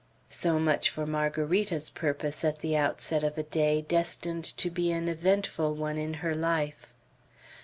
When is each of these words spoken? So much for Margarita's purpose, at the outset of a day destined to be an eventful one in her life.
So 0.31 0.57
much 0.59 0.89
for 0.89 1.05
Margarita's 1.05 1.91
purpose, 1.91 2.43
at 2.43 2.61
the 2.61 2.75
outset 2.75 3.23
of 3.23 3.37
a 3.37 3.43
day 3.43 3.83
destined 3.83 4.45
to 4.57 4.71
be 4.71 4.91
an 4.91 5.07
eventful 5.07 5.75
one 5.75 5.99
in 5.99 6.15
her 6.25 6.33
life. 6.33 6.95